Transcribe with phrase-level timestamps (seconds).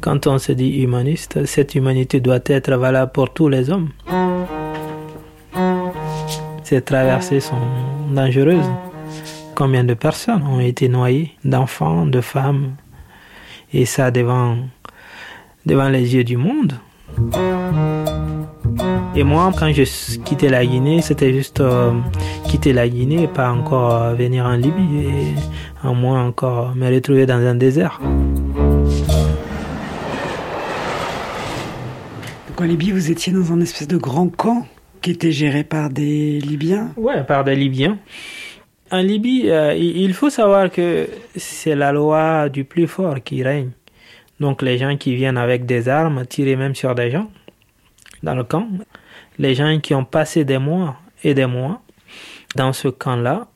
[0.00, 3.88] Quand on se dit humaniste, cette humanité doit être valable pour tous les hommes.
[6.62, 7.56] Ces traversées sont
[8.12, 8.70] dangereuses.
[9.54, 12.76] Combien de personnes ont été noyées, d'enfants, de femmes,
[13.72, 14.56] et ça devant,
[15.64, 16.74] devant les yeux du monde?
[19.16, 21.92] Et moi, quand je quittais la Guinée, c'était juste euh,
[22.44, 27.24] quitter la Guinée et pas encore venir en Libye et en moins encore me retrouver
[27.24, 27.98] dans un désert.
[32.56, 34.66] Donc en Libye, vous étiez dans un espèce de grand camp
[35.02, 37.98] qui était géré par des Libyens Ouais, par des Libyens.
[38.90, 41.06] En Libye, euh, il faut savoir que
[41.36, 43.72] c'est la loi du plus fort qui règne.
[44.40, 47.30] Donc les gens qui viennent avec des armes, tirer même sur des gens
[48.22, 48.66] dans le camp,
[49.38, 51.82] les gens qui ont passé des mois et des mois
[52.54, 53.48] dans ce camp-là,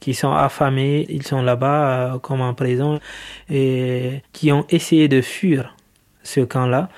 [0.00, 2.98] qui sont affamés, ils sont là-bas euh, comme en prison,
[3.50, 5.76] et qui ont essayé de fuir
[6.22, 6.88] ce camp-là.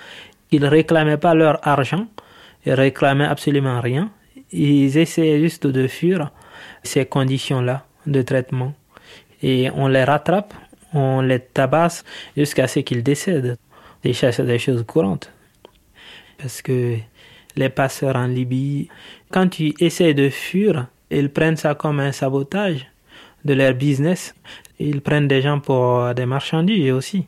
[0.53, 2.07] Ils réclamaient pas leur argent,
[2.67, 4.11] ils réclamaient absolument rien.
[4.53, 6.31] Ils essayaient juste de fuir
[6.83, 8.75] ces conditions-là de traitement.
[9.43, 10.53] Et on les rattrape,
[10.93, 12.05] on les tabasse
[12.37, 13.57] jusqu'à ce qu'ils décèdent.
[14.03, 15.33] Déjà, c'est des choses courantes.
[16.39, 16.97] Parce que
[17.57, 18.89] les passeurs en Libye,
[19.31, 22.87] quand tu essaies de fuir, ils prennent ça comme un sabotage
[23.45, 24.35] de leur business.
[24.79, 27.27] Ils prennent des gens pour des marchandises aussi.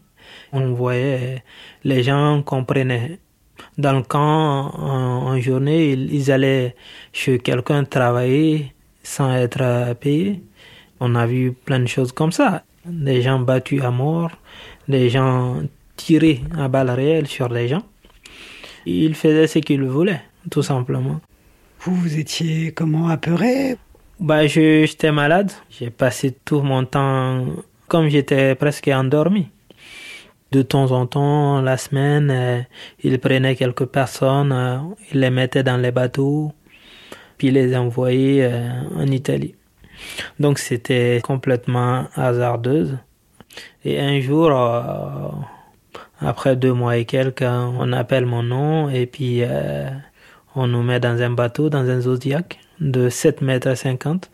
[0.52, 1.42] On voyait
[1.84, 3.18] les gens comprenaient
[3.78, 6.74] dans le camp en, journée, ils, allaient
[7.12, 8.72] chez quelqu'un travailler
[9.02, 10.42] sans être payés.
[11.00, 12.64] On a vu plein de choses comme ça.
[12.84, 14.30] Des gens battus à mort,
[14.88, 15.62] des gens
[15.96, 17.82] tirés à balles réelles sur les gens.
[18.86, 21.20] Ils faisaient ce qu'ils voulaient, tout simplement.
[21.80, 23.76] Vous, vous étiez comment apeuré?
[24.20, 25.52] Bah, J'étais malade.
[25.70, 27.46] J'ai passé tout mon temps
[27.88, 29.48] comme j'étais presque endormi.
[30.52, 32.60] De temps en temps, la semaine, euh,
[33.02, 34.78] ils prenaient quelques personnes, euh,
[35.10, 36.52] ils les mettaient dans les bateaux,
[37.38, 39.54] puis les envoyaient euh, en Italie.
[40.38, 42.98] Donc c'était complètement hasardeuse.
[43.84, 44.50] Et un jour,
[46.20, 49.42] après deux mois et quelques, on appelle mon nom et puis
[50.54, 54.30] on nous met dans un bateau, dans un Zodiac de 7 mètres 50.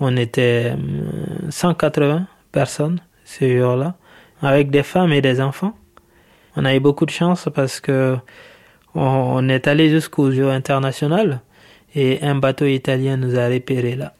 [0.00, 0.76] On était
[1.50, 2.20] 180 euh,
[2.52, 3.96] personnes ce jour-là,
[4.42, 5.74] avec des femmes et des enfants.
[6.56, 8.16] On a eu beaucoup de chance parce que
[8.94, 11.40] on est allé jusqu'au jeu international
[11.94, 14.14] et un bateau italien nous a repéré là.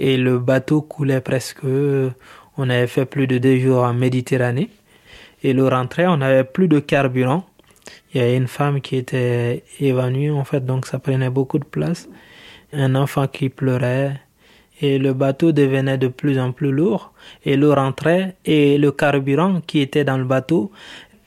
[0.00, 1.60] Et le bateau coulait presque.
[1.64, 4.70] On avait fait plus de deux jours en Méditerranée.
[5.42, 7.44] Et le rentrée, on avait plus de carburant.
[8.12, 11.64] Il y avait une femme qui était évanouie en fait, donc ça prenait beaucoup de
[11.64, 12.08] place
[12.74, 14.20] un enfant qui pleurait,
[14.80, 17.12] et le bateau devenait de plus en plus lourd,
[17.44, 20.70] et l'eau rentrait, et le carburant qui était dans le bateau,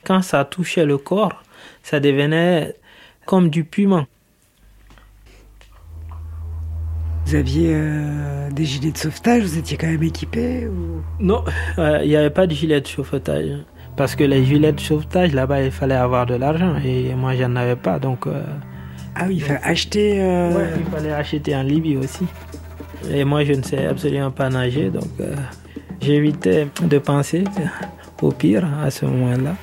[0.03, 1.43] quand ça touchait le corps,
[1.83, 2.75] ça devenait
[3.25, 4.05] comme du piment.
[7.25, 10.69] Vous aviez euh, des gilets de sauvetage, vous étiez quand même équipé
[11.19, 11.43] Non,
[11.77, 13.49] euh, il n'y avait pas de gilets de sauvetage.
[13.97, 17.55] Parce que les gilets de sauvetage, là-bas, il fallait avoir de l'argent et moi, j'en
[17.55, 17.97] avais pas.
[17.99, 18.43] Donc, euh,
[19.15, 20.21] ah oui, il fallait acheter.
[20.21, 22.25] Euh, il fallait acheter en Libye aussi.
[23.09, 25.35] Et moi, je ne sais absolument pas nager, donc euh,
[26.01, 27.43] j'évitais de penser
[28.21, 29.55] au pire à ce moment-là.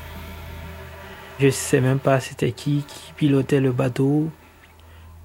[1.41, 4.31] Je ne sais même pas c'était qui qui pilotait le bateau.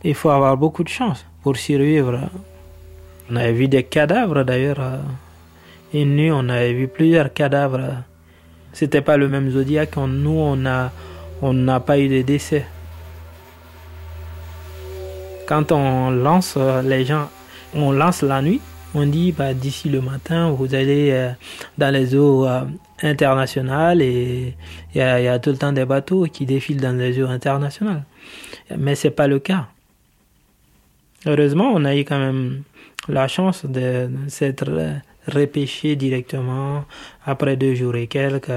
[0.04, 2.20] Il faut avoir beaucoup de chance pour survivre.
[3.30, 4.80] On avait vu des cadavres d'ailleurs.
[4.80, 4.98] Euh,
[5.94, 8.04] une nuit, on avait vu plusieurs cadavres.
[8.74, 9.98] C'était pas le même zodiaque.
[9.98, 10.58] Nous, on
[11.42, 12.66] on n'a pas eu de décès.
[15.48, 17.30] Quand on lance euh, les gens,
[17.74, 18.62] on lance la nuit,
[18.96, 21.32] on dit bah, d'ici le matin, vous allez euh,
[21.78, 22.62] dans les eaux euh,
[23.02, 24.56] internationales et
[24.96, 28.04] il y, a tout le temps des bateaux qui défilent dans les eaux internationales.
[28.78, 29.68] Mais c'est pas le cas.
[31.26, 32.64] Heureusement, on a eu quand même
[33.08, 34.70] la chance de s'être
[35.28, 36.86] repêché directement
[37.26, 38.52] après deux jours et quelques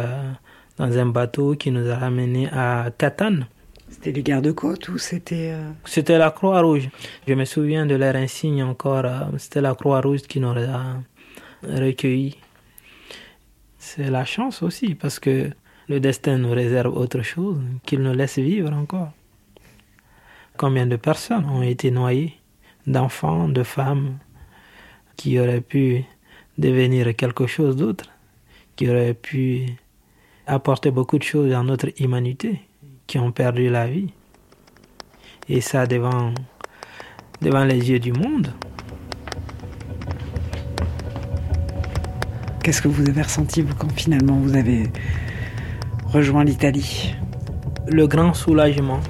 [0.78, 3.46] dans un bateau qui nous a ramenés à Catane.
[3.92, 5.52] C'était les gardes-côtes ou c'était...
[5.52, 6.88] Euh, c'était la Croix-Rouge.
[7.28, 9.04] Je me souviens de leur insigne encore.
[9.04, 10.96] Euh, c'était la Croix-Rouge qui nous a
[11.62, 12.38] recueillis.
[13.78, 15.50] C'est la chance aussi parce que
[15.88, 19.12] le destin nous réserve autre chose, qu'il nous laisse vivre encore.
[20.56, 22.38] Combien de personnes ont été noyées,
[22.86, 24.16] d'enfants, de femmes,
[25.16, 26.04] qui auraient pu
[26.56, 28.06] devenir quelque chose d'autre,
[28.74, 29.66] qui auraient pu
[30.46, 32.62] apporter beaucoup de choses à notre humanité?
[33.12, 34.08] Qui ont perdu la vie.
[35.46, 36.32] Et ça devant,
[37.42, 38.50] devant les yeux du monde.
[42.62, 44.84] Qu'est-ce que vous avez ressenti, vous, quand finalement vous avez
[46.06, 47.14] rejoint l'Italie?
[47.86, 49.00] Le grand soulagement.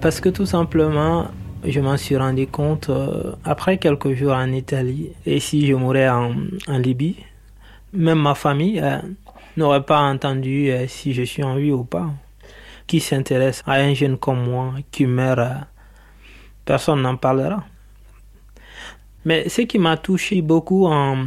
[0.00, 1.26] Parce que tout simplement,
[1.62, 5.10] je m'en suis rendu compte euh, après quelques jours en Italie.
[5.26, 6.32] Et si je mourais en,
[6.78, 7.16] Libye,
[7.92, 9.00] même ma famille euh,
[9.58, 12.08] n'aurait pas entendu euh, si je suis en vie ou pas.
[12.90, 15.68] Qui s'intéresse à un jeune comme moi qui meurt,
[16.64, 17.62] personne n'en parlera.
[19.24, 21.24] Mais ce qui m'a touché beaucoup en,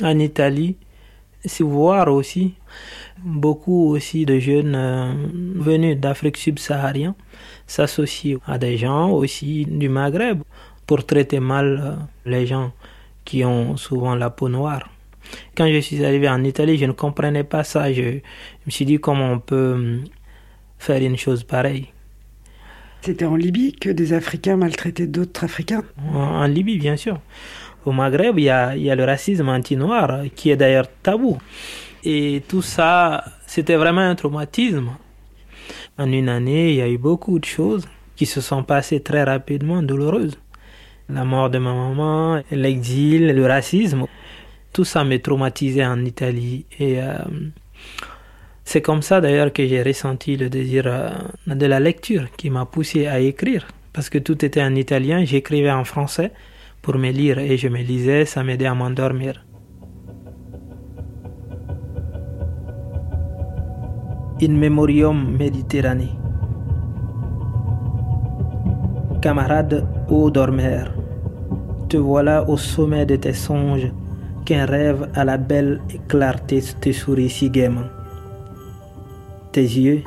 [0.00, 0.76] en Italie,
[1.44, 2.54] c'est voir aussi
[3.18, 4.76] beaucoup aussi de jeunes
[5.56, 7.14] venus d'Afrique subsaharienne
[7.66, 10.42] s'associer à des gens aussi du Maghreb
[10.86, 12.70] pour traiter mal euh, les gens
[13.24, 14.88] qui ont souvent la peau noire.
[15.56, 17.92] Quand je suis arrivé en Italie, je ne comprenais pas ça.
[17.92, 18.20] Je,
[18.66, 20.04] me suis dit comment on peut hum,
[20.82, 21.86] faire une chose pareille.
[23.02, 27.20] C'était en Libye que des Africains maltraitaient d'autres Africains en, Libye, bien sûr.
[27.84, 31.38] Au Maghreb, il y a, il y a le racisme anti-noir qui est d'ailleurs tabou.
[32.04, 34.90] Et tout ça, c'était vraiment un traumatisme.
[35.98, 37.86] En une année, il y a eu beaucoup de choses
[38.16, 40.38] qui se sont passées très rapidement, douloureuses.
[41.08, 44.06] La mort de ma maman, l'exil, le racisme,
[44.72, 46.66] tout ça m'a traumatisé en Italie.
[46.78, 47.18] Et euh,
[48.64, 51.10] c'est comme ça d'ailleurs que j'ai ressenti le désir euh,
[51.46, 53.66] de la lecture qui m'a poussé à écrire.
[53.92, 56.32] Parce que tout était en italien, j'écrivais en français
[56.80, 59.44] pour me lire et je me lisais, ça m'aidait à m'endormir.
[64.40, 66.18] In Memoriam Méditerranée.
[69.20, 70.92] Camarade ô dormeur,
[71.88, 73.92] te voilà au sommet de tes songes,
[74.44, 78.01] qu'un rêve à la belle clarté te sourit si gaiement.
[79.52, 80.02] Tes yeux,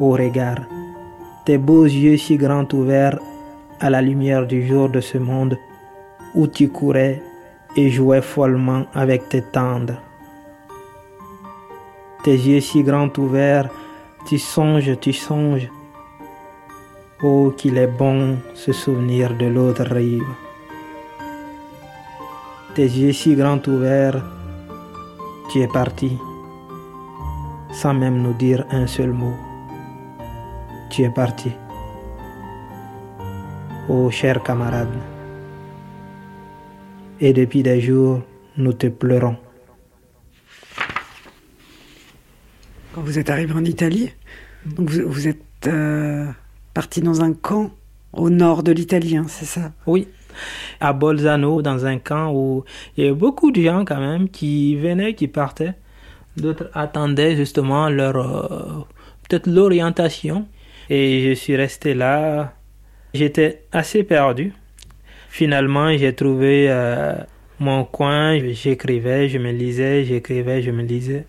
[0.00, 0.60] ô regard,
[1.44, 3.18] tes beaux yeux si grands ouverts
[3.80, 5.58] à la lumière du jour de ce monde
[6.34, 7.22] où tu courais
[7.76, 10.00] et jouais follement avec tes tendres
[12.26, 13.68] tes yeux si grands ouverts,
[14.26, 15.70] tu songes, tu songes.
[17.22, 20.26] Oh, qu'il est bon se souvenir de l'autre rive.
[22.74, 24.20] Tes yeux si grands ouverts,
[25.52, 26.18] tu es parti,
[27.72, 29.34] sans même nous dire un seul mot.
[30.90, 31.50] Tu es parti.
[33.88, 34.88] Oh, cher camarade.
[37.20, 38.22] Et depuis des jours,
[38.56, 39.36] nous te pleurons.
[42.96, 44.10] quand vous êtes arrivé en Italie.
[44.64, 46.26] Donc vous, êtes euh,
[46.72, 47.70] parti dans un camp
[48.14, 49.72] au nord de l'Italie, hein, c'est ça?
[49.86, 50.08] Oui,
[50.80, 52.64] à Bolzano, dans un camp où
[52.96, 55.74] il y avait beaucoup de gens quand même qui venaient, qui partaient.
[56.36, 58.84] D'autres attendaient justement leur euh,
[59.28, 60.46] peut-être l'orientation.
[60.90, 62.52] Et je suis resté là.
[63.14, 64.52] J'étais assez perdu.
[65.30, 67.14] Finalement, j'ai trouvé euh,
[67.58, 68.38] mon coin.
[68.52, 71.24] J'écrivais, je me lisais, j'écrivais, je me lisais.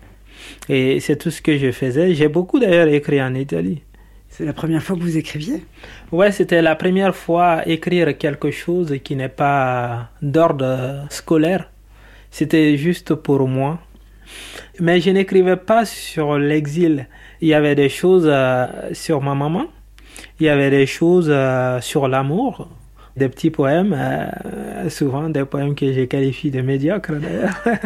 [0.68, 2.14] Et c'est tout ce que je faisais.
[2.14, 3.82] J'ai beaucoup d'ailleurs écrit en Italie.
[4.28, 5.64] C'est la première fois que vous écriviez?
[6.12, 11.70] Ouais, c'était la première fois écrire quelque chose qui n'est pas d'ordre scolaire.
[12.30, 13.80] C'était juste pour moi.
[14.80, 17.08] Mais je n'écrivais pas sur l'exil.
[17.40, 19.64] Il y avait des choses euh, sur ma maman.
[20.38, 22.68] Il y avait des choses euh, sur l'amour.
[23.16, 27.58] Des petits poèmes, euh, souvent des poèmes que je qualifie de médiocres d'ailleurs.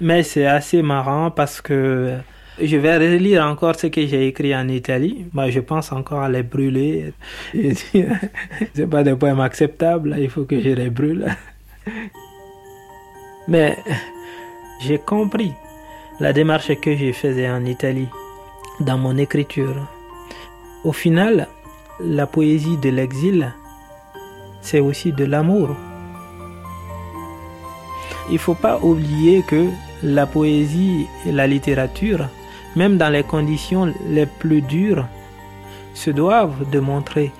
[0.00, 2.14] Mais c'est assez marrant parce que
[2.62, 5.26] je vais relire encore ce que j'ai écrit en Italie.
[5.34, 7.12] Moi, je pense encore à les brûler.
[7.52, 10.16] c'est pas des poèmes acceptables.
[10.18, 11.26] Il faut que je les brûle.
[13.48, 13.76] Mais
[14.80, 15.52] j'ai compris
[16.18, 18.08] la démarche que je faisais en Italie
[18.80, 19.86] dans mon écriture.
[20.84, 21.48] Au final,
[22.00, 23.52] la poésie de l'exil,
[24.60, 25.76] c'est aussi de l'amour.
[28.28, 29.66] Il ne faut pas oublier que
[30.02, 32.28] la poésie et la littérature,
[32.74, 35.06] même dans les conditions les plus dures,
[35.94, 37.30] se doivent de montrer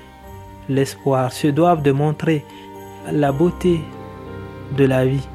[0.68, 2.44] l'espoir, se doivent de montrer
[3.10, 3.80] la beauté
[4.76, 5.26] de la vie.